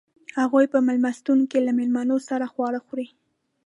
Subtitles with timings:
[0.39, 3.07] هغوئ په میلمستون کې له میلمنو سره خواړه خوري.